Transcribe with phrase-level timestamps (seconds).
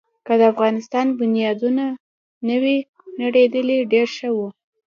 [0.25, 1.85] که د افغانستان بنیادونه
[2.47, 2.77] نه وی
[3.21, 4.47] نړېدلي، ډېر ښه وو.